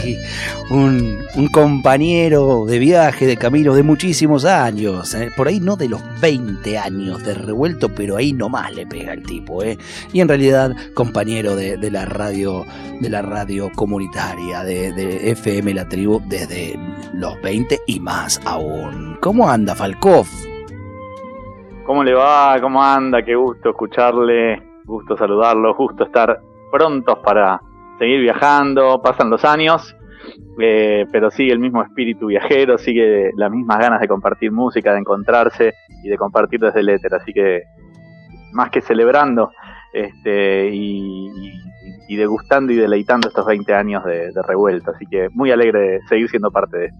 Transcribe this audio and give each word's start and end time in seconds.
un, 0.70 1.48
compañero 1.52 2.64
de 2.66 2.78
viaje, 2.78 3.26
de 3.26 3.36
camino 3.36 3.74
de 3.74 3.82
muchísimos 3.82 4.44
años. 4.44 5.14
¿eh? 5.14 5.30
Por 5.36 5.48
ahí 5.48 5.60
no 5.60 5.76
de 5.76 5.88
los 5.88 6.02
20 6.20 6.78
años 6.78 7.24
de 7.24 7.34
revuelto, 7.34 7.88
pero 7.88 8.16
ahí 8.16 8.32
nomás 8.32 8.74
le 8.74 8.86
pega 8.86 9.12
el 9.12 9.22
tipo. 9.22 9.62
¿eh? 9.62 9.78
Y 10.12 10.20
en 10.20 10.28
realidad 10.28 10.72
compañero 10.94 11.56
de, 11.56 11.78
la 11.90 12.04
radio 12.04 12.64
de 13.00 13.08
la 13.08 13.22
radio 13.22 13.70
comunitaria 13.74 14.64
de, 14.64 15.30
FM 15.30 15.74
La 15.74 15.88
Tribu 15.88 16.20
desde 16.26 16.78
los 17.12 17.40
20 17.42 17.80
y 17.86 18.00
más 18.00 18.40
aún. 18.44 19.18
¿Cómo 19.20 19.48
anda 19.48 19.74
Falkov? 19.74 20.26
¿Cómo 21.84 22.02
le 22.02 22.14
va? 22.14 22.58
¿Cómo 22.60 22.82
anda? 22.82 23.22
Qué 23.22 23.36
gusto 23.36 23.70
escucharle, 23.70 24.60
gusto 24.84 25.16
saludarlo, 25.16 25.72
justo 25.74 26.04
estar 26.04 26.40
prontos 26.72 27.18
para 27.24 27.60
seguir 27.98 28.20
viajando, 28.20 29.00
pasan 29.02 29.30
los 29.30 29.44
años, 29.44 29.96
eh, 30.60 31.06
pero 31.12 31.30
sigue 31.30 31.52
el 31.52 31.58
mismo 31.58 31.82
espíritu 31.82 32.26
viajero, 32.26 32.78
sigue 32.78 33.30
las 33.36 33.50
mismas 33.50 33.78
ganas 33.78 34.00
de 34.00 34.08
compartir 34.08 34.52
música, 34.52 34.92
de 34.92 35.00
encontrarse 35.00 35.74
y 36.02 36.08
de 36.08 36.16
compartir 36.16 36.60
desde 36.60 36.80
el 36.80 36.88
éter, 36.88 37.14
así 37.14 37.32
que 37.32 37.62
más 38.52 38.70
que 38.70 38.80
celebrando 38.80 39.50
este, 39.92 40.70
y, 40.72 41.30
degustando 42.08 42.72
y 42.72 42.76
deleitando 42.76 43.28
estos 43.28 43.44
20 43.44 43.74
años 43.74 44.04
de, 44.04 44.32
de, 44.32 44.42
revuelta, 44.42 44.92
así 44.92 45.04
que 45.06 45.28
muy 45.32 45.50
alegre 45.50 45.80
de 45.80 46.00
seguir 46.08 46.28
siendo 46.28 46.50
parte 46.50 46.78
de 46.78 46.86
esto. 46.86 46.98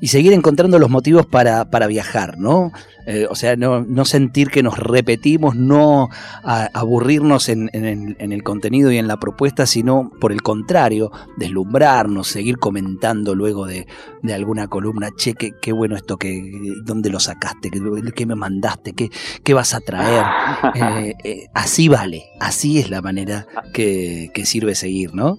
Y 0.00 0.08
seguir 0.08 0.32
encontrando 0.32 0.78
los 0.78 0.90
motivos 0.90 1.26
para, 1.26 1.70
para 1.70 1.86
viajar, 1.86 2.38
¿no? 2.38 2.72
Eh, 3.06 3.28
o 3.30 3.36
sea, 3.36 3.54
no, 3.54 4.04
sentir 4.04 4.50
que 4.50 4.64
nos 4.64 4.76
repetimos, 4.78 5.54
no 5.54 6.08
aburrirnos 6.42 7.48
en, 7.48 7.70
el, 7.72 8.42
contenido 8.42 8.90
y 8.90 8.98
en 8.98 9.06
la 9.06 9.16
propuesta, 9.18 9.64
sino 9.64 10.10
por 10.20 10.32
el 10.32 10.42
contrario, 10.42 11.12
deslumbrarnos, 11.36 12.26
seguir 12.26 12.58
comentando 12.58 13.36
luego 13.36 13.66
de, 13.66 13.86
alguna 14.34 14.66
columna, 14.66 15.10
che, 15.16 15.34
qué, 15.34 15.72
bueno 15.72 15.94
esto, 15.94 16.16
que, 16.16 16.52
dónde 16.84 17.08
lo 17.08 17.20
sacaste, 17.20 17.70
qué, 17.70 18.26
me 18.26 18.34
mandaste, 18.34 18.92
qué, 18.92 19.08
qué 19.44 19.54
vas 19.54 19.72
a 19.74 19.80
traer. 19.80 20.24
Eh, 20.76 21.14
eh, 21.24 21.46
así 21.54 21.88
vale, 21.88 22.24
así 22.38 22.78
es 22.78 22.90
la 22.90 23.00
manera 23.00 23.46
que, 23.72 24.30
sirve 24.44 24.74
seguir, 24.74 25.14
¿no? 25.14 25.38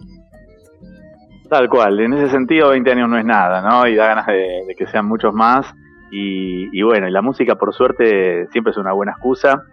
Tal 1.49 1.69
cual, 1.69 1.99
en 1.99 2.13
ese 2.13 2.29
sentido 2.29 2.69
20 2.69 2.91
años 2.91 3.09
no 3.09 3.17
es 3.17 3.25
nada, 3.25 3.61
¿no? 3.61 3.87
Y 3.87 3.95
da 3.95 4.07
ganas 4.07 4.27
de 4.27 4.75
que 4.77 4.87
sean 4.87 5.05
muchos 5.05 5.33
más. 5.33 5.73
Y, 6.09 6.81
bueno, 6.83 7.07
y 7.07 7.11
la 7.11 7.21
música 7.21 7.55
por 7.55 7.73
suerte 7.73 8.47
siempre 8.51 8.71
es 8.71 8.77
una 8.77 8.93
buena 8.93 9.13
excusa, 9.13 9.63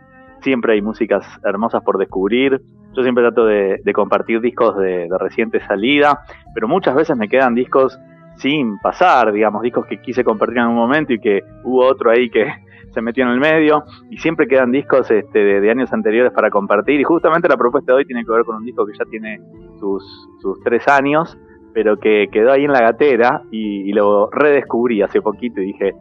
siempre 0.41 0.75
hay 0.75 0.83
músicas 0.83 1.25
hermosas 1.45 1.83
por 1.83 1.98
descubrir, 1.98 2.61
yo 2.92 3.02
siempre 3.02 3.22
trato 3.22 3.47
de, 3.47 3.80
compartir 3.95 4.41
discos 4.41 4.77
de, 4.77 5.08
reciente 5.19 5.61
salida, 5.61 6.20
pero 6.52 6.69
muchas 6.69 6.95
veces 6.95 7.17
me 7.17 7.28
quedan 7.28 7.55
discos 7.55 7.98
sin 8.36 8.78
pasar, 8.78 9.33
digamos, 9.33 9.62
discos 9.62 9.86
que 9.86 10.00
quise 10.00 10.25
compartir 10.25 10.58
en 10.58 10.67
un 10.67 10.75
momento 10.75 11.12
y 11.12 11.20
que 11.20 11.42
hubo 11.62 11.86
otro 11.86 12.11
ahí 12.11 12.28
que 12.30 12.52
se 12.92 13.00
metió 13.00 13.25
en 13.25 13.30
el 13.30 13.41
medio, 13.41 13.84
y 14.11 14.19
siempre 14.19 14.48
quedan 14.48 14.72
discos 14.72 15.11
este, 15.11 15.39
de, 15.39 15.70
años 15.70 15.92
anteriores 15.92 16.33
para 16.33 16.50
compartir, 16.50 17.00
y 17.00 17.05
justamente 17.05 17.48
la 17.48 17.56
propuesta 17.56 17.92
de 17.92 17.98
hoy 17.98 18.05
tiene 18.05 18.25
que 18.25 18.30
ver 18.30 18.45
con 18.45 18.56
un 18.56 18.64
disco 18.64 18.86
que 18.86 18.92
ya 18.97 19.05
tiene 19.05 19.41
sus, 19.78 20.05
sus 20.41 20.61
tres 20.61 20.86
años, 20.89 21.36
pero 21.75 21.98
que 21.98 22.28
quedó 22.33 22.53
ahí 22.53 22.64
en 22.64 22.72
la 22.72 22.80
gatera 22.80 23.42
y, 23.50 23.92
lo 23.92 24.30
redescubrí 24.30 25.03
hace 25.03 25.20
poquito 25.20 25.61
y 25.61 25.67
dije, 25.67 25.95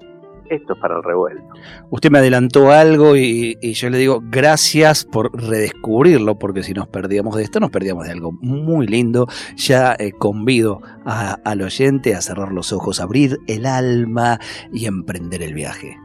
esto 0.50 0.74
es 0.74 0.80
para 0.80 0.98
el 0.98 1.04
revuelto. 1.04 1.44
Usted 1.90 2.10
me 2.10 2.20
adelantó 2.20 2.72
algo 2.72 3.16
y, 3.16 3.58
yo 3.62 3.90
le 3.90 3.98
digo 3.98 4.22
gracias 4.24 5.06
por 5.06 5.32
redescubrirlo, 5.36 6.36
porque 6.36 6.64
si 6.64 6.74
nos 6.74 6.88
perdíamos 6.88 7.36
de 7.36 7.44
esto, 7.44 7.60
nos 7.60 7.72
perdíamos 7.72 8.06
de 8.06 8.12
algo 8.12 8.32
muy 8.32 8.88
lindo. 8.88 9.28
Ya 9.56 9.96
eh, 9.98 10.12
convido 10.12 10.82
al 11.06 11.62
oyente 11.62 12.16
a 12.16 12.22
cerrar 12.22 12.52
los 12.52 12.72
ojos, 12.72 13.00
abrir 13.00 13.38
el 13.48 13.66
alma 13.66 14.40
y 14.72 14.86
emprender 14.86 15.42
el 15.42 15.54
viaje. 15.54 15.98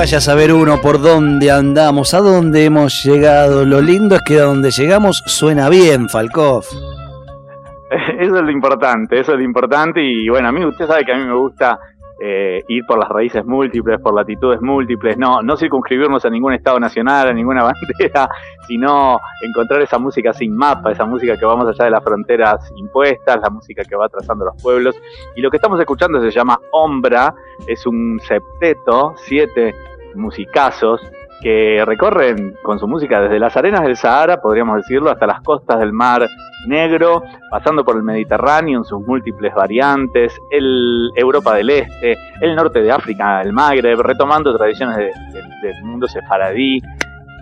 Vaya 0.00 0.16
a 0.16 0.22
saber 0.22 0.50
uno 0.50 0.80
por 0.80 1.02
dónde 1.02 1.50
andamos, 1.50 2.14
a 2.14 2.20
dónde 2.20 2.64
hemos 2.64 3.04
llegado. 3.04 3.66
Lo 3.66 3.82
lindo 3.82 4.14
es 4.14 4.22
que 4.22 4.40
a 4.40 4.44
donde 4.44 4.70
llegamos 4.70 5.22
suena 5.26 5.68
bien, 5.68 6.08
Falkov. 6.08 6.64
Eso 8.18 8.36
es 8.36 8.42
lo 8.42 8.50
importante, 8.50 9.20
eso 9.20 9.32
es 9.32 9.38
lo 9.38 9.44
importante. 9.44 10.02
Y 10.02 10.26
bueno, 10.30 10.48
a 10.48 10.52
mí 10.52 10.64
usted 10.64 10.86
sabe 10.86 11.04
que 11.04 11.12
a 11.12 11.18
mí 11.18 11.24
me 11.24 11.34
gusta 11.34 11.78
eh, 12.20 12.62
ir 12.68 12.84
por 12.86 12.98
las 12.98 13.08
raíces 13.08 13.44
múltiples, 13.46 13.98
por 14.00 14.14
latitudes 14.14 14.60
múltiples, 14.60 15.16
no, 15.16 15.42
no 15.42 15.56
circunscribirnos 15.56 16.24
a 16.24 16.30
ningún 16.30 16.52
Estado 16.52 16.78
nacional, 16.78 17.28
a 17.28 17.32
ninguna 17.32 17.62
bandera, 17.98 18.28
sino 18.66 19.18
encontrar 19.42 19.80
esa 19.82 19.98
música 19.98 20.32
sin 20.34 20.54
mapa, 20.54 20.92
esa 20.92 21.06
música 21.06 21.36
que 21.36 21.46
va 21.46 21.56
más 21.56 21.68
allá 21.68 21.86
de 21.86 21.90
las 21.90 22.04
fronteras 22.04 22.70
impuestas, 22.76 23.40
la 23.40 23.48
música 23.50 23.82
que 23.84 23.96
va 23.96 24.08
trazando 24.08 24.44
los 24.44 24.62
pueblos. 24.62 25.00
Y 25.34 25.40
lo 25.40 25.50
que 25.50 25.56
estamos 25.56 25.80
escuchando 25.80 26.20
se 26.20 26.30
llama 26.30 26.60
Ombra, 26.72 27.34
es 27.66 27.86
un 27.86 28.20
septeto, 28.20 29.14
siete 29.16 29.74
musicazos 30.14 31.00
que 31.40 31.82
recorren 31.86 32.54
con 32.62 32.78
su 32.78 32.86
música 32.86 33.20
desde 33.20 33.38
las 33.38 33.56
arenas 33.56 33.82
del 33.82 33.96
Sahara, 33.96 34.40
podríamos 34.40 34.76
decirlo, 34.76 35.10
hasta 35.10 35.26
las 35.26 35.40
costas 35.40 35.78
del 35.80 35.92
Mar 35.92 36.28
Negro, 36.66 37.22
pasando 37.50 37.84
por 37.84 37.96
el 37.96 38.02
Mediterráneo 38.02 38.78
en 38.78 38.84
sus 38.84 39.00
múltiples 39.06 39.54
variantes, 39.54 40.36
el 40.50 41.10
Europa 41.16 41.54
del 41.54 41.70
Este, 41.70 42.18
el 42.40 42.54
norte 42.54 42.82
de 42.82 42.92
África, 42.92 43.40
el 43.40 43.52
Magreb, 43.52 44.00
retomando 44.00 44.56
tradiciones 44.56 44.96
del 44.96 45.84
mundo 45.84 46.06
sefaradí, 46.06 46.80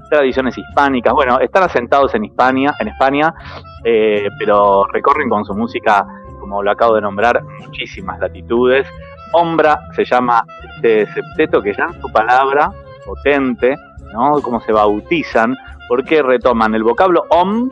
tradiciones 0.08 0.56
hispánicas. 0.56 1.12
Bueno, 1.12 1.40
están 1.40 1.64
asentados 1.64 2.14
en 2.14 2.24
España, 2.24 2.74
en 2.78 2.88
España, 2.88 3.34
eh, 3.84 4.28
pero 4.38 4.86
recorren 4.86 5.28
con 5.28 5.44
su 5.44 5.54
música, 5.54 6.06
como 6.38 6.62
lo 6.62 6.70
acabo 6.70 6.94
de 6.94 7.00
nombrar, 7.00 7.42
muchísimas 7.60 8.20
latitudes. 8.20 8.86
Ombra 9.32 9.80
se 9.94 10.04
llama 10.04 10.44
este 10.74 11.06
septeto 11.12 11.60
que 11.60 11.74
ya 11.74 11.84
en 11.84 12.00
su 12.00 12.10
palabra 12.10 12.72
potente, 13.08 13.76
¿no? 14.12 14.40
Como 14.42 14.60
se 14.60 14.72
bautizan, 14.72 15.56
porque 15.88 16.22
retoman 16.22 16.74
el 16.74 16.82
vocablo 16.82 17.24
Om, 17.30 17.70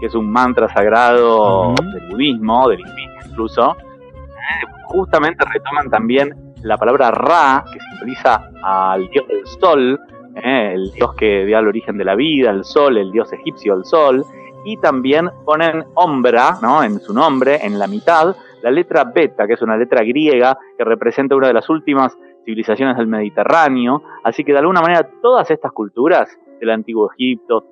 que 0.00 0.06
es 0.06 0.14
un 0.14 0.30
mantra 0.30 0.68
sagrado 0.72 1.74
del 1.74 2.08
budismo, 2.10 2.68
del 2.68 2.80
hinduismo 2.80 3.16
incluso, 3.36 3.76
eh, 3.76 4.66
justamente 4.84 5.44
retoman 5.52 5.90
también 5.90 6.34
la 6.62 6.78
palabra 6.78 7.10
Ra, 7.10 7.64
que 7.70 7.78
simboliza 7.78 8.50
al 8.62 9.08
dios 9.08 9.28
del 9.28 9.46
sol, 9.46 10.00
eh, 10.36 10.72
el 10.74 10.90
dios 10.92 11.14
que 11.14 11.44
dio 11.44 11.58
el 11.58 11.68
origen 11.68 11.98
de 11.98 12.04
la 12.04 12.14
vida, 12.14 12.50
el 12.50 12.64
sol, 12.64 12.96
el 12.96 13.12
dios 13.12 13.30
egipcio 13.32 13.74
del 13.74 13.84
sol, 13.84 14.24
y 14.64 14.78
también 14.78 15.30
ponen 15.44 15.84
Ombra, 15.94 16.58
¿no? 16.62 16.82
En 16.82 16.98
su 16.98 17.12
nombre, 17.12 17.64
en 17.64 17.78
la 17.78 17.86
mitad, 17.86 18.34
la 18.62 18.70
letra 18.70 19.04
beta, 19.04 19.46
que 19.46 19.54
es 19.54 19.62
una 19.62 19.76
letra 19.76 20.02
griega 20.02 20.58
que 20.76 20.84
representa 20.84 21.36
una 21.36 21.48
de 21.48 21.54
las 21.54 21.68
últimas 21.68 22.16
civilizaciones 22.44 22.96
del 22.96 23.06
Mediterráneo, 23.06 24.02
así 24.24 24.44
que 24.44 24.52
de 24.52 24.58
alguna 24.58 24.80
manera 24.80 25.08
todas 25.20 25.50
estas 25.50 25.72
culturas 25.72 26.28
del 26.60 26.70
antiguo 26.70 27.10
Egipto, 27.12 27.64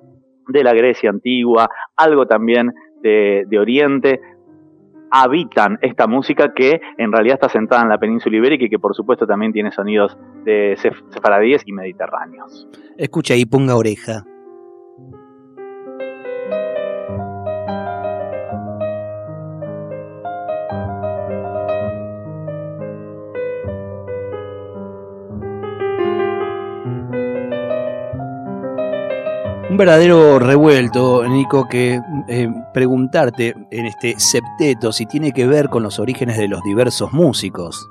de 0.47 0.63
la 0.63 0.73
Grecia 0.73 1.09
antigua, 1.09 1.69
algo 1.95 2.27
también 2.27 2.71
de, 3.01 3.47
Oriente, 3.59 4.19
habitan 5.11 5.77
esta 5.81 6.07
música 6.07 6.53
que 6.53 6.81
en 6.97 7.11
realidad 7.11 7.35
está 7.35 7.49
sentada 7.49 7.83
en 7.83 7.89
la 7.89 7.97
península 7.97 8.37
ibérica 8.37 8.65
y 8.65 8.69
que 8.69 8.79
por 8.79 8.95
supuesto 8.95 9.25
también 9.25 9.53
tiene 9.53 9.71
sonidos 9.71 10.17
de 10.43 10.75
sefaradíes 11.09 11.61
y 11.65 11.71
mediterráneos. 11.71 12.67
Escucha 12.97 13.35
y 13.35 13.45
ponga 13.45 13.75
oreja. 13.75 14.23
Un 29.75 29.79
verdadero 29.79 30.39
revuelto, 30.39 31.27
Nico, 31.27 31.67
que 31.67 31.99
eh, 32.29 32.49
preguntarte 32.73 33.53
en 33.71 33.85
este 33.85 34.17
septeto 34.17 34.93
si 34.93 35.05
tiene 35.05 35.33
que 35.33 35.47
ver 35.47 35.67
con 35.67 35.83
los 35.83 35.99
orígenes 35.99 36.37
de 36.37 36.47
los 36.47 36.63
diversos 36.63 37.11
músicos. 37.11 37.89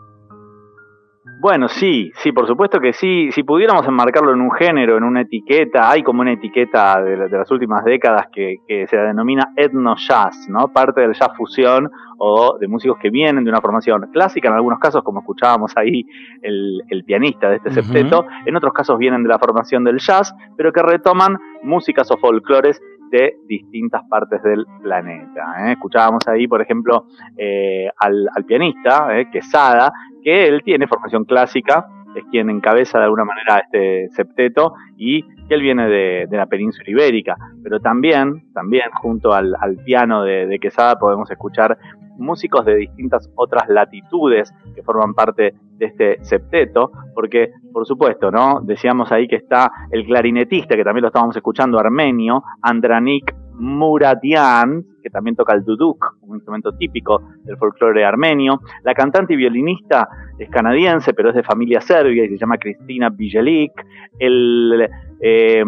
Bueno, 1.44 1.68
sí, 1.68 2.10
sí, 2.22 2.32
por 2.32 2.46
supuesto 2.46 2.80
que 2.80 2.94
sí. 2.94 3.28
Si 3.30 3.42
pudiéramos 3.42 3.86
enmarcarlo 3.86 4.32
en 4.32 4.40
un 4.40 4.50
género, 4.50 4.96
en 4.96 5.04
una 5.04 5.20
etiqueta, 5.20 5.90
hay 5.90 6.02
como 6.02 6.22
una 6.22 6.32
etiqueta 6.32 7.02
de, 7.02 7.28
las 7.28 7.50
últimas 7.50 7.84
décadas 7.84 8.28
que, 8.32 8.60
se 8.88 8.96
denomina 8.96 9.52
etno 9.54 9.94
jazz, 9.94 10.48
¿no? 10.48 10.68
Parte 10.68 11.02
del 11.02 11.12
jazz 11.12 11.36
fusión 11.36 11.90
o 12.16 12.56
de 12.58 12.66
músicos 12.66 12.96
que 12.98 13.10
vienen 13.10 13.44
de 13.44 13.50
una 13.50 13.60
formación 13.60 14.08
clásica, 14.10 14.48
en 14.48 14.54
algunos 14.54 14.78
casos, 14.78 15.02
como 15.02 15.20
escuchábamos 15.20 15.76
ahí 15.76 16.06
el, 16.40 17.04
pianista 17.06 17.50
de 17.50 17.56
este 17.56 17.72
septeto, 17.72 18.24
en 18.46 18.56
otros 18.56 18.72
casos 18.72 18.96
vienen 18.96 19.22
de 19.22 19.28
la 19.28 19.38
formación 19.38 19.84
del 19.84 19.98
jazz, 19.98 20.34
pero 20.56 20.72
que 20.72 20.80
retoman 20.80 21.36
músicas 21.62 22.10
o 22.10 22.16
folclores 22.16 22.80
de 23.10 23.36
distintas 23.46 24.02
partes 24.08 24.42
del 24.42 24.66
planeta. 24.82 25.68
¿eh? 25.68 25.72
Escuchábamos 25.72 26.26
ahí, 26.26 26.48
por 26.48 26.62
ejemplo, 26.62 27.06
eh, 27.36 27.88
al, 27.98 28.44
pianista, 28.46 29.16
eh, 29.16 29.28
Quesada, 29.30 29.92
que 30.24 30.48
él 30.48 30.62
tiene 30.64 30.88
formación 30.88 31.24
clásica, 31.24 31.86
es 32.16 32.24
quien 32.30 32.50
encabeza 32.50 32.98
de 32.98 33.04
alguna 33.04 33.24
manera 33.24 33.58
este 33.58 34.08
septeto 34.10 34.74
y 34.96 35.22
que 35.46 35.54
él 35.54 35.62
viene 35.62 35.88
de, 35.88 36.28
la 36.30 36.46
península 36.46 36.88
ibérica, 36.88 37.36
pero 37.62 37.80
también, 37.80 38.50
también 38.52 38.90
junto 39.00 39.32
al, 39.32 39.54
piano 39.84 40.22
de, 40.22 40.58
Quesada 40.60 40.98
podemos 40.98 41.30
escuchar 41.30 41.76
músicos 42.16 42.64
de 42.64 42.76
distintas 42.76 43.28
otras 43.34 43.68
latitudes 43.68 44.54
que 44.74 44.82
forman 44.82 45.14
parte 45.14 45.54
de 45.76 45.86
este 45.86 46.24
septeto, 46.24 46.92
porque 47.12 47.50
por 47.72 47.86
supuesto, 47.86 48.30
¿no? 48.30 48.60
Decíamos 48.62 49.10
ahí 49.10 49.26
que 49.26 49.36
está 49.36 49.70
el 49.90 50.06
clarinetista, 50.06 50.76
que 50.76 50.84
también 50.84 51.02
lo 51.02 51.08
estábamos 51.08 51.36
escuchando, 51.36 51.78
armenio, 51.78 52.44
Andranik 52.62 53.34
Muradian, 53.54 54.84
que 55.04 55.10
también 55.10 55.36
toca 55.36 55.52
el 55.52 55.62
duduk, 55.62 56.16
un 56.22 56.36
instrumento 56.36 56.72
típico 56.72 57.22
del 57.44 57.58
folclore 57.58 58.04
armenio. 58.06 58.60
La 58.82 58.94
cantante 58.94 59.34
y 59.34 59.36
violinista 59.36 60.08
es 60.38 60.48
canadiense, 60.48 61.12
pero 61.12 61.28
es 61.28 61.34
de 61.34 61.42
familia 61.42 61.82
serbia 61.82 62.24
y 62.24 62.30
se 62.30 62.38
llama 62.38 62.56
Cristina 62.56 63.10
Bijelik. 63.10 63.72
El 64.18 64.88
eh, 65.20 65.62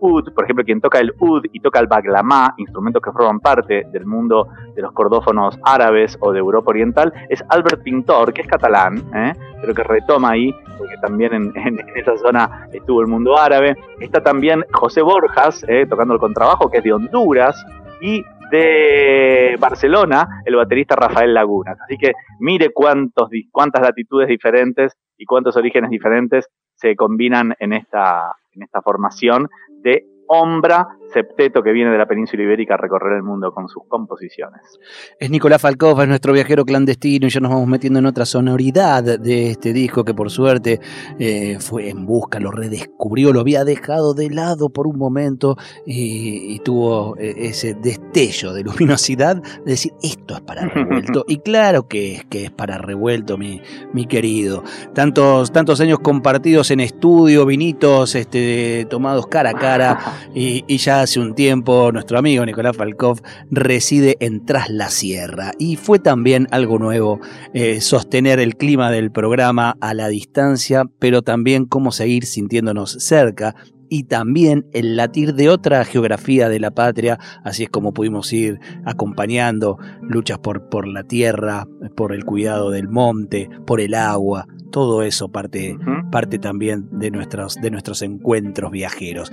ud, 0.00 0.32
por 0.34 0.44
ejemplo, 0.44 0.64
quien 0.64 0.80
toca 0.80 0.98
el 0.98 1.12
ud 1.20 1.44
y 1.52 1.60
toca 1.60 1.80
el 1.80 1.86
baglamá, 1.86 2.54
instrumentos 2.56 3.02
que 3.02 3.12
forman 3.12 3.40
parte 3.40 3.86
del 3.92 4.06
mundo 4.06 4.48
de 4.74 4.82
los 4.82 4.92
cordófonos 4.92 5.58
árabes 5.64 6.16
o 6.20 6.32
de 6.32 6.38
Europa 6.38 6.70
Oriental, 6.70 7.12
es 7.28 7.44
Albert 7.50 7.82
Pintor, 7.82 8.32
que 8.32 8.42
es 8.42 8.48
catalán, 8.48 9.02
¿eh? 9.14 9.32
pero 9.60 9.74
que 9.74 9.82
retoma 9.82 10.30
ahí, 10.30 10.54
porque 10.78 10.96
también 11.02 11.34
en, 11.34 11.52
esa 11.94 12.16
zona 12.16 12.68
estuvo 12.72 13.00
el 13.02 13.06
mundo 13.06 13.38
árabe. 13.38 13.76
Está 14.00 14.22
también 14.22 14.64
José 14.72 15.02
Borjas, 15.02 15.64
¿eh? 15.68 15.86
tocando 15.86 16.14
el 16.14 16.20
contrabajo, 16.20 16.70
que 16.70 16.78
es 16.78 16.84
de 16.84 16.92
Honduras, 16.92 17.64
y 18.00 18.24
de 18.50 19.56
Barcelona, 19.58 20.42
el 20.44 20.56
baterista 20.56 20.96
Rafael 20.96 21.34
Lagunas. 21.34 21.78
Así 21.80 21.96
que 21.96 22.12
mire 22.40 22.70
cuántos, 22.72 23.28
cuántas 23.50 23.82
latitudes 23.82 24.28
diferentes 24.28 24.92
y 25.16 25.24
cuántos 25.24 25.56
orígenes 25.56 25.90
diferentes 25.90 26.48
se 26.74 26.94
combinan 26.94 27.54
en 27.58 27.72
esta, 27.72 28.32
en 28.52 28.62
esta 28.62 28.82
formación 28.82 29.48
de 29.82 30.04
Ombra 30.28 30.88
septeto 31.12 31.62
que 31.62 31.72
viene 31.72 31.90
de 31.90 31.98
la 31.98 32.06
península 32.06 32.42
ibérica 32.42 32.74
a 32.74 32.76
recorrer 32.76 33.16
el 33.16 33.22
mundo 33.22 33.52
con 33.52 33.68
sus 33.68 33.84
composiciones. 33.88 34.78
Es 35.18 35.30
Nicolás 35.30 35.62
Falcón, 35.62 36.02
es 36.02 36.08
nuestro 36.08 36.32
viajero 36.32 36.64
clandestino 36.64 37.26
y 37.26 37.30
ya 37.30 37.40
nos 37.40 37.52
vamos 37.52 37.68
metiendo 37.68 37.98
en 37.98 38.06
otra 38.06 38.26
sonoridad 38.26 39.18
de 39.18 39.50
este 39.50 39.72
disco 39.72 40.04
que 40.04 40.14
por 40.14 40.30
suerte 40.30 40.80
eh, 41.18 41.58
fue 41.60 41.88
en 41.88 42.06
busca, 42.06 42.40
lo 42.40 42.50
redescubrió, 42.50 43.32
lo 43.32 43.40
había 43.40 43.64
dejado 43.64 44.14
de 44.14 44.30
lado 44.30 44.68
por 44.70 44.86
un 44.86 44.98
momento 44.98 45.56
y, 45.86 46.58
tuvo 46.60 47.16
eh, 47.18 47.34
ese 47.36 47.74
destello 47.74 48.52
de 48.52 48.64
luminosidad 48.64 49.36
de 49.36 49.70
decir 49.72 49.92
esto 50.02 50.34
es 50.34 50.40
para 50.40 50.66
revuelto. 50.66 51.24
y 51.28 51.38
claro 51.38 51.86
que 51.86 52.16
es, 52.16 52.24
que 52.24 52.44
es 52.44 52.50
para 52.50 52.78
revuelto, 52.78 53.38
mi, 53.38 53.60
mi 53.92 54.06
querido. 54.06 54.64
Tantos, 54.94 55.52
tantos 55.52 55.80
años 55.80 56.00
compartidos 56.00 56.70
en 56.70 56.80
estudio, 56.80 57.46
vinitos 57.46 58.14
este, 58.14 58.86
tomados 58.90 59.26
cara 59.28 59.50
a 59.50 59.54
cara 59.54 59.98
y, 60.34 60.64
y 60.66 60.78
ya 60.78 61.02
hace 61.02 61.20
un 61.20 61.34
tiempo 61.34 61.90
nuestro 61.92 62.18
amigo 62.18 62.44
Nicolás 62.44 62.76
Falkov 62.76 63.20
reside 63.50 64.16
en 64.20 64.44
Tras 64.44 64.70
la 64.70 64.90
Sierra. 64.90 65.52
Y 65.58 65.76
fue 65.76 65.98
también 65.98 66.46
algo 66.50 66.78
nuevo 66.78 67.20
eh, 67.54 67.80
sostener 67.80 68.40
el 68.40 68.56
clima 68.56 68.90
del 68.90 69.10
programa 69.10 69.76
a 69.80 69.94
la 69.94 70.08
distancia, 70.08 70.84
pero 70.98 71.22
también 71.22 71.66
cómo 71.66 71.92
seguir 71.92 72.26
sintiéndonos 72.26 72.92
cerca 73.00 73.54
y 73.88 74.04
también 74.04 74.66
el 74.72 74.96
latir 74.96 75.34
de 75.34 75.48
otra 75.48 75.84
geografía 75.84 76.48
de 76.48 76.60
la 76.60 76.72
patria, 76.72 77.18
así 77.44 77.64
es 77.64 77.70
como 77.70 77.92
pudimos 77.92 78.32
ir 78.32 78.58
acompañando 78.84 79.78
luchas 80.02 80.38
por, 80.38 80.68
por 80.68 80.88
la 80.88 81.04
tierra, 81.04 81.66
por 81.96 82.12
el 82.12 82.24
cuidado 82.24 82.70
del 82.70 82.88
monte, 82.88 83.48
por 83.64 83.80
el 83.80 83.94
agua, 83.94 84.46
todo 84.70 85.02
eso 85.02 85.30
parte, 85.30 85.78
parte 86.10 86.38
también 86.38 86.88
de 86.90 87.10
nuestros, 87.10 87.54
de 87.56 87.70
nuestros 87.70 88.02
encuentros 88.02 88.72
viajeros 88.72 89.30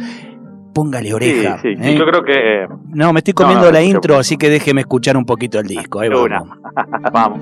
póngale 0.74 1.14
oreja. 1.14 1.60
Sí, 1.62 1.76
sí. 1.76 1.90
¿eh? 1.90 1.96
Yo 1.98 2.06
creo 2.06 2.24
que. 2.24 2.68
No, 2.90 3.14
me 3.14 3.20
estoy 3.20 3.34
comiendo 3.34 3.72
la 3.72 3.82
intro, 3.82 4.18
así 4.18 4.38
que 4.38 4.50
déjeme 4.50 4.82
escuchar 4.82 5.16
un 5.16 5.26
poquito 5.26 5.60
el 5.60 5.68
disco. 5.68 6.00
Ahí 6.00 6.10
vamos. 6.10 6.58
vamos. 7.14 7.42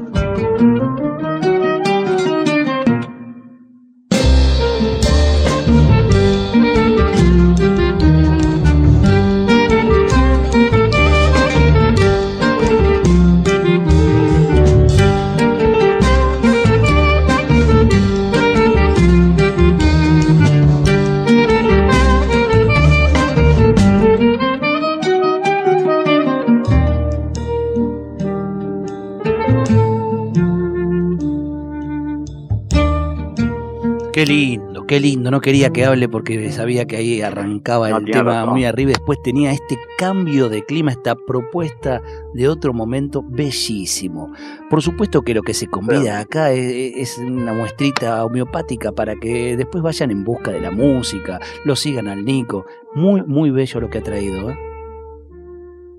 Qué 34.25 34.31
lindo, 34.31 34.85
qué 34.85 34.99
lindo. 34.99 35.31
No 35.31 35.41
quería 35.41 35.71
que 35.71 35.83
hable 35.83 36.07
porque 36.07 36.51
sabía 36.51 36.85
que 36.85 36.97
ahí 36.97 37.21
arrancaba 37.21 37.89
el 37.89 38.05
tema 38.05 38.45
muy 38.45 38.65
arriba. 38.65 38.89
Después 38.89 39.19
tenía 39.23 39.51
este 39.51 39.79
cambio 39.97 40.47
de 40.47 40.63
clima, 40.63 40.91
esta 40.91 41.15
propuesta 41.15 42.03
de 42.35 42.47
otro 42.47 42.71
momento 42.71 43.23
bellísimo. 43.27 44.31
Por 44.69 44.83
supuesto 44.83 45.23
que 45.23 45.33
lo 45.33 45.41
que 45.41 45.55
se 45.55 45.65
convida 45.65 46.19
acá 46.19 46.51
es, 46.51 47.17
una 47.17 47.53
muestrita 47.53 48.23
homeopática 48.23 48.91
para 48.91 49.15
que 49.15 49.57
después 49.57 49.81
vayan 49.83 50.11
en 50.11 50.23
busca 50.23 50.51
de 50.51 50.61
la 50.61 50.69
música, 50.69 51.39
lo 51.65 51.75
sigan 51.75 52.07
al 52.07 52.23
Nico. 52.23 52.65
Muy, 52.93 53.23
muy 53.23 53.49
bello 53.49 53.81
lo 53.81 53.89
que 53.89 53.97
ha 53.97 54.03
traído. 54.03 54.51
¿eh? 54.51 54.70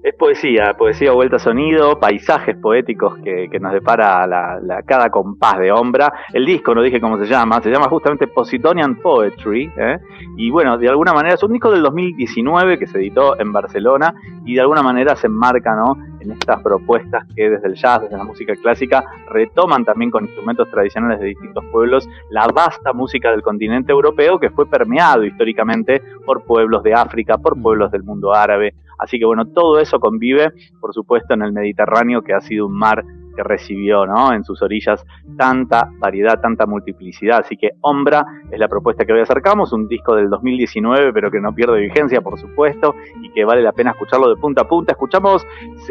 Es 0.03 0.17
poesía, 0.17 0.75
poesía 0.77 1.13
vuelta 1.13 1.37
a 1.37 1.39
sonido, 1.39 2.01
paisajes 2.01 2.57
poéticos 2.57 3.19
que, 3.23 3.49
nos 3.61 3.73
depara 3.73 4.27
la, 4.27 4.83
cada 4.85 5.11
compás 5.11 5.61
de 5.61 5.71
Ombra. 5.71 6.13
El 6.33 6.45
disco, 6.45 6.75
no 6.75 6.83
dije 6.83 7.01
cómo 7.01 7.19
se 7.19 7.27
llama, 7.27 7.63
se 7.63 7.71
llama 7.71 7.89
justamente 7.89 8.27
Positonian 8.27 8.97
Poetry. 8.97 9.73
¿eh? 9.77 9.99
Y 10.37 10.51
bueno, 10.51 10.77
de 10.77 10.89
alguna 10.89 11.13
manera 11.13 11.37
es 11.37 11.43
un 11.45 11.53
disco 11.53 11.71
del 11.71 11.83
2019 11.83 12.81
que 12.81 12.89
se 12.89 12.99
editó 12.99 13.39
en 13.39 13.53
Barcelona 13.53 14.13
y 14.45 14.55
de 14.55 14.61
alguna 14.61 14.83
manera 14.83 15.15
se 15.15 15.29
enmarca 15.29 15.77
¿no? 15.77 15.97
En 16.23 16.33
estas 16.33 16.63
propuestas 16.63 17.27
que 17.35 17.51
desde 17.51 17.69
el 17.69 17.75
jazz, 17.75 18.03
desde 18.03 18.17
la 18.17 18.25
música 18.25 18.55
clásica, 18.57 19.05
retoman 19.29 19.85
también 19.85 20.11
con 20.11 20.25
instrumentos 20.25 20.71
tradicionales 20.71 21.21
de 21.21 21.27
distintos 21.27 21.65
pueblos 21.73 22.09
la 22.31 22.47
vasta 22.49 22.93
música 22.93 23.31
del 23.31 23.43
continente 23.43 23.93
europeo 23.93 24.39
que 24.39 24.51
fue 24.51 24.67
permeado 24.67 25.25
históricamente 25.25 26.03
por 26.25 26.45
pueblos 26.45 26.83
de 26.83 26.95
África, 26.95 27.39
por 27.39 27.61
pueblos 27.61 27.91
del 27.91 28.03
mundo 28.03 28.33
árabe. 28.33 28.75
Así 28.99 29.19
que 29.19 29.25
bueno, 29.25 29.47
todo 29.47 29.81
eso 29.81 29.99
convive, 29.99 30.53
por 30.81 30.95
supuesto, 30.95 31.35
en 31.35 31.43
el 31.43 31.53
Mediterráneo, 31.53 32.23
que 32.23 32.35
ha 32.35 32.41
sido 32.41 32.67
un 32.67 32.79
mar 32.79 33.05
que 33.35 33.43
recibió 33.43 34.07
¿no? 34.07 34.33
en 34.33 34.45
sus 34.45 34.63
orillas 34.63 35.05
tanta 35.37 35.89
variedad, 35.99 36.41
tanta 36.41 36.67
multiplicidad. 36.67 37.41
Así 37.41 37.57
que 37.57 37.71
Ombra 37.81 38.25
es 38.51 38.59
la 38.59 38.69
propuesta 38.69 39.05
que 39.05 39.13
hoy 39.13 39.21
acercamos, 39.21 39.73
un 39.73 39.89
disco 39.89 40.15
del 40.15 40.29
2019, 40.31 41.13
pero 41.13 41.31
que 41.31 41.41
no 41.41 41.55
pierde 41.55 41.81
vigencia, 41.81 42.21
por 42.21 42.39
supuesto, 42.39 42.95
y 43.23 43.31
que 43.31 43.45
vale 43.45 43.63
la 43.63 43.73
pena 43.73 43.91
escucharlo 43.91 44.29
de 44.29 44.37
punta 44.37 44.63
a 44.63 44.69
punta. 44.69 44.93
Escuchamos 44.93 45.47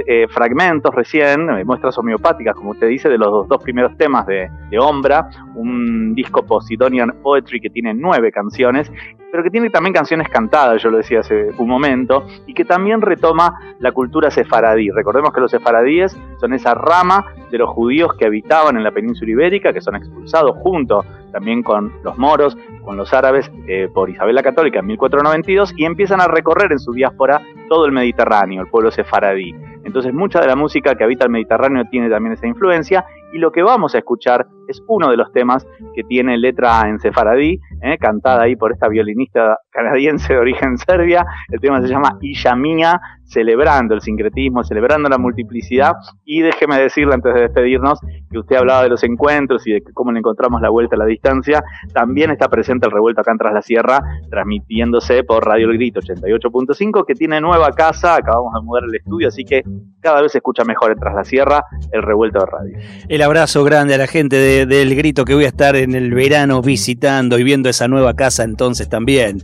eh, 0.06 0.28
fragmentos 0.30 0.94
recién, 0.94 1.50
eh, 1.50 1.66
muestras 1.66 1.98
homeopáticas, 1.98 2.56
como 2.56 2.72
usted 2.72 2.88
dice, 2.88 3.10
de 3.10 3.18
los 3.18 3.48
dos, 3.48 3.62
primeros 3.62 3.96
temas 3.98 4.26
de, 4.26 4.50
de 4.70 4.80
Ombra, 4.80 5.30
un 5.56 6.16
disco 6.16 6.44
Posidonian 6.46 7.22
Poetry 7.22 7.62
que 7.62 7.70
tiene 7.70 7.94
nueve 7.94 8.32
canciones 8.32 8.92
pero 9.32 9.44
que 9.44 9.50
tiene 9.50 9.70
también 9.70 9.94
canciones 9.94 10.28
cantadas, 10.30 10.82
yo 10.84 10.90
lo 10.90 10.98
decía 10.98 11.22
hace 11.22 11.50
un 11.58 11.70
momento, 11.70 12.26
y 12.46 12.54
que 12.54 12.66
también 12.66 13.02
retoma 13.02 13.76
la 13.80 13.92
cultura 13.92 14.30
sefaradí. 14.30 14.90
Recordemos 14.92 15.34
que 15.34 15.40
los 15.40 15.52
sefaradíes 15.52 16.18
son 16.40 16.54
esa 16.54 16.74
rama 16.74 17.26
de 17.50 17.58
los 17.58 17.70
judíos 17.70 18.14
que 18.18 18.26
habitaban 18.26 18.76
en 18.78 18.84
la 18.84 18.92
península 18.92 19.32
ibérica, 19.32 19.72
que 19.74 19.82
son 19.82 19.96
expulsados 19.96 20.58
junto 20.58 21.06
también 21.32 21.64
con 21.64 21.94
los 22.04 22.18
moros, 22.18 22.58
con 22.84 22.98
los 22.98 23.14
árabes 23.14 23.50
eh, 23.68 23.88
por 23.94 24.10
Isabel 24.10 24.36
la 24.36 24.44
Católica 24.44 24.80
en 24.80 24.88
1492 24.88 25.74
y 25.78 25.86
empiezan 25.86 26.20
a 26.20 26.28
recorrer 26.28 26.72
en 26.72 26.80
su 26.80 26.92
diáspora 26.92 27.42
todo 27.70 27.86
el 27.86 27.92
Mediterráneo, 27.92 28.62
el 28.62 28.68
pueblo 28.68 28.92
sefaradí. 28.92 29.56
Entonces 29.84 30.14
mucha 30.14 30.40
de 30.40 30.48
la 30.48 30.56
música 30.56 30.96
que 30.96 31.04
habita 31.04 31.26
el 31.26 31.32
Mediterráneo 31.32 31.86
tiene 31.90 32.10
también 32.10 32.34
esa 32.34 32.48
influencia 32.48 33.06
y 33.34 33.38
lo 33.38 33.52
que 33.52 33.64
vamos 33.64 33.96
a 33.96 34.00
escuchar 34.00 34.48
es 34.68 34.82
uno 34.88 35.10
de 35.10 35.18
los 35.18 35.32
temas 35.32 35.66
que 35.96 36.04
tiene 36.04 36.38
letra 36.38 36.82
en 36.88 37.00
sefaradí, 37.00 37.60
eh, 37.82 37.98
cantada 37.98 38.44
ahí 38.44 38.56
por 38.56 38.72
esta 38.72 38.88
violinista 38.88 39.60
canadiense 39.72 40.34
de 40.34 40.40
origen 40.40 40.78
serbia. 40.86 41.26
El 41.50 41.60
tema 41.60 41.82
se 41.82 41.88
llama 41.88 42.18
Illa 42.22 42.56
Mía, 42.56 43.02
celebrando 43.26 43.96
el 43.96 44.02
sincretismo, 44.02 44.64
celebrando 44.64 45.10
la 45.10 45.18
multiplicidad. 45.18 45.94
Y 46.26 46.42
déjeme 46.42 46.78
decirle 46.78 47.14
antes 47.14 47.34
de 47.34 47.42
despedirnos 47.42 48.00
que 48.30 48.38
usted 48.38 48.58
hablaba 48.58 48.84
de 48.84 48.90
los 48.90 49.04
encuentros 49.04 49.66
y 49.66 49.72
de 49.72 49.84
cómo 49.94 50.12
le 50.12 50.20
encontramos 50.20 50.62
la 50.62 50.70
vuelta 50.70 50.96
a 50.96 51.00
la 51.00 51.06
distancia. 51.06 51.64
También 51.94 52.32
está 52.32 52.50
presente 52.50 52.88
el 52.88 52.92
revuelto 52.92 53.22
acá 53.22 53.32
en 53.32 53.38
Tras 53.38 53.54
la 53.54 53.62
Sierra, 53.62 54.02
transmitiéndose 54.30 55.24
por 55.24 55.46
Radio 55.46 55.70
El 55.70 55.78
Grito 55.78 56.02
88.5, 56.02 57.06
que 57.06 57.16
tiene 57.16 57.40
nueva 57.40 57.72
casa. 57.72 58.16
Acabamos 58.16 58.54
de 58.54 58.62
mudar 58.62 58.84
el 58.84 58.96
estudio, 58.96 59.30
así 59.30 59.46
que 59.46 59.64
cada 60.02 60.22
vez 60.22 60.34
se 60.34 60.40
escucha 60.40 60.64
mejor 60.66 60.92
en 60.92 61.00
Tras 61.00 61.16
la 61.16 61.24
Sierra 61.24 61.64
el 61.92 62.04
revuelto 62.04 62.40
de 62.40 62.46
radio. 62.46 62.78
El 63.08 63.22
abrazo 63.22 63.64
grande 63.64 63.96
a 63.96 63.98
la 63.98 64.08
gente 64.08 64.36
de, 64.36 64.66
del 64.66 64.96
Grito 64.96 65.24
que 65.24 65.34
voy 65.34 65.46
a 65.46 65.50
estar 65.50 65.76
en 65.76 65.96
el 65.96 66.14
verano 66.14 66.62
visitando 66.62 67.40
y 67.40 67.44
viendo 67.44 67.70
esa 67.70 67.88
nueva 67.88 68.14
casa 68.14 68.44
entonces 68.44 68.90
también. 68.90 69.42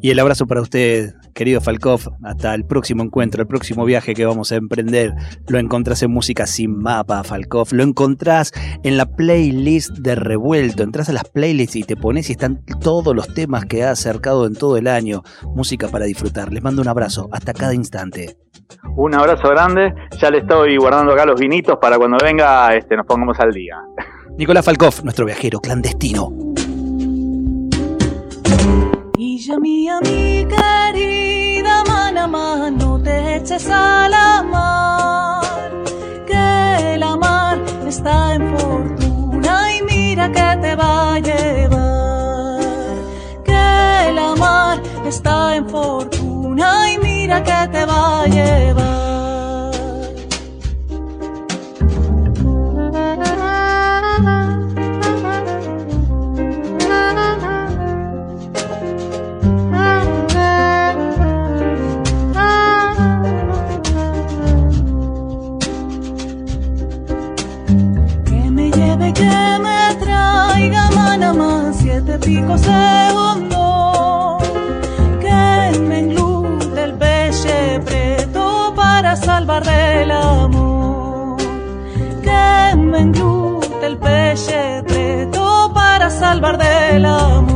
Y 0.00 0.10
el 0.10 0.18
abrazo 0.18 0.46
para 0.46 0.60
usted, 0.60 1.14
querido 1.34 1.60
Falkov, 1.60 2.00
hasta 2.22 2.54
el 2.54 2.64
próximo 2.64 3.02
encuentro, 3.02 3.42
el 3.42 3.48
próximo 3.48 3.84
viaje 3.84 4.14
que 4.14 4.24
vamos 4.24 4.52
a 4.52 4.56
emprender. 4.56 5.14
Lo 5.48 5.58
encontrás 5.58 6.02
en 6.02 6.10
Música 6.10 6.46
Sin 6.46 6.78
Mapa, 6.78 7.24
Falkov. 7.24 7.68
Lo 7.72 7.82
encontrás 7.82 8.52
en 8.82 8.96
la 8.96 9.06
playlist 9.06 9.98
de 9.98 10.14
Revuelto. 10.14 10.82
Entrás 10.82 11.08
a 11.08 11.12
las 11.12 11.24
playlists 11.24 11.76
y 11.76 11.82
te 11.82 11.96
pones 11.96 12.28
y 12.28 12.32
están 12.32 12.62
todos 12.80 13.14
los 13.14 13.32
temas 13.34 13.64
que 13.64 13.84
ha 13.84 13.90
acercado 13.90 14.46
en 14.46 14.54
todo 14.54 14.76
el 14.76 14.86
año. 14.86 15.22
Música 15.54 15.88
para 15.88 16.04
disfrutar. 16.04 16.52
Les 16.52 16.62
mando 16.62 16.82
un 16.82 16.88
abrazo. 16.88 17.28
Hasta 17.32 17.52
cada 17.52 17.74
instante. 17.74 18.36
Un 18.96 19.14
abrazo 19.14 19.48
grande. 19.48 19.94
Ya 20.20 20.30
le 20.30 20.38
estoy 20.38 20.76
guardando 20.76 21.12
acá 21.12 21.24
los 21.24 21.40
vinitos 21.40 21.78
para 21.80 21.98
cuando 21.98 22.18
venga 22.22 22.74
este, 22.74 22.96
nos 22.96 23.06
pongamos 23.06 23.38
al 23.40 23.52
día. 23.52 23.76
Nicolás 24.38 24.64
Falkov, 24.64 25.02
nuestro 25.02 25.24
viajero 25.24 25.60
clandestino. 25.60 26.45
Ya 29.18 29.58
mía, 29.58 29.98
mi 30.02 30.44
querida 30.44 31.82
mano 31.88 32.28
mano, 32.28 33.00
te 33.02 33.36
eches 33.36 33.66
a 33.70 34.10
la 34.10 34.42
mar, 34.42 35.42
que 36.26 36.98
la 36.98 37.16
mar 37.16 37.58
está 37.88 38.34
en 38.34 38.58
fortuna 38.58 39.74
y 39.74 39.82
mira 39.84 40.30
que 40.30 40.58
te 40.60 40.76
va 40.76 41.14
a 41.14 41.18
llevar, 41.18 42.60
que 43.42 44.12
la 44.12 44.34
mar 44.36 44.82
está 45.06 45.56
en 45.56 45.66
fortuna 45.66 46.92
y 46.92 46.98
mira 46.98 47.42
que 47.42 47.68
te 47.72 47.86
va 47.86 48.22
a 48.24 48.26
llevar. 48.26 49.05
Del 79.66 80.10
amor 80.10 81.36
que 82.22 82.76
me 82.76 82.98
englute 83.00 83.86
el 83.86 83.98
peche 83.98 84.82
para 85.74 86.10
salvar 86.10 86.56
del 86.58 87.04
amor 87.04 87.55